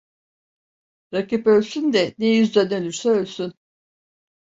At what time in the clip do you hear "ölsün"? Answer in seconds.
1.47-1.93, 3.09-3.53